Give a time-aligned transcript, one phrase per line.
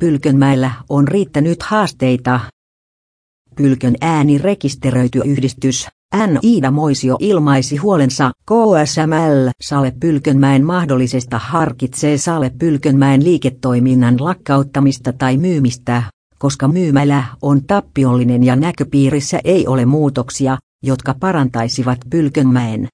[0.00, 2.40] Pylkönmäellä on riittänyt haasteita.
[3.56, 6.38] Pylkön ääni rekisteröity yhdistys, N.
[6.42, 16.02] Iida Moisio ilmaisi huolensa KSML Sale Pylkönmäen mahdollisesta harkitsee Sale Pylkönmäen liiketoiminnan lakkauttamista tai myymistä,
[16.38, 22.88] koska myymälä on tappiollinen ja näköpiirissä ei ole muutoksia, jotka parantaisivat Pylkönmäen